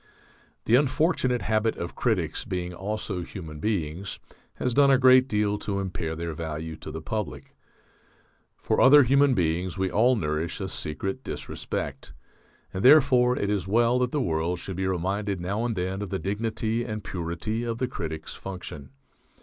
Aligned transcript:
The 0.65 0.73
unfortunate 0.73 1.43
habit 1.43 1.77
of 1.77 1.93
critics 1.93 2.43
being 2.43 2.73
also 2.73 3.21
human 3.21 3.59
beings 3.59 4.17
has 4.55 4.73
done 4.73 4.89
a 4.89 4.97
great 4.97 5.27
deal 5.27 5.59
to 5.59 5.79
impair 5.79 6.15
their 6.15 6.33
value 6.33 6.75
to 6.77 6.89
the 6.89 7.03
public. 7.03 7.53
For 8.57 8.81
other 8.81 9.03
human 9.03 9.35
beings 9.35 9.77
we 9.77 9.91
all 9.91 10.15
nourish 10.15 10.59
a 10.59 10.69
secret 10.69 11.23
disrespect. 11.23 12.13
And 12.73 12.83
therefore 12.83 13.37
it 13.37 13.51
is 13.51 13.67
well 13.67 13.99
that 13.99 14.11
the 14.11 14.19
world 14.21 14.57
should 14.57 14.75
be 14.77 14.87
reminded 14.87 15.39
now 15.39 15.63
and 15.65 15.75
then 15.75 16.01
of 16.01 16.09
the 16.09 16.17
dignity 16.17 16.83
and 16.83 17.03
purity 17.03 17.63
of 17.63 17.77
the 17.77 17.87
critic's 17.87 18.33
function. 18.33 18.89